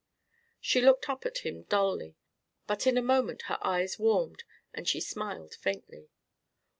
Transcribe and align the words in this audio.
She 0.59 0.81
looked 0.81 1.07
up 1.09 1.27
at 1.27 1.45
him 1.45 1.61
dully. 1.69 2.17
But 2.65 2.87
in 2.87 2.97
a 2.97 3.03
moment 3.03 3.43
her 3.43 3.59
eyes 3.61 3.99
warmed 3.99 4.45
and 4.73 4.87
she 4.87 4.99
smiled 4.99 5.53
faintly. 5.53 6.09